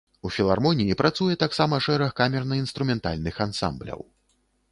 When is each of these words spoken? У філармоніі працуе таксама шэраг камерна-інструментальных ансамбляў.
У 0.27 0.29
філармоніі 0.35 0.95
працуе 1.01 1.35
таксама 1.43 1.75
шэраг 1.89 2.11
камерна-інструментальных 2.21 3.35
ансамбляў. 3.47 4.01